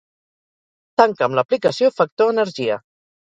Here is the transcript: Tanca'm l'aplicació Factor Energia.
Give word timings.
Tanca'm 1.01 1.37
l'aplicació 1.39 1.91
Factor 1.99 2.33
Energia. 2.35 2.79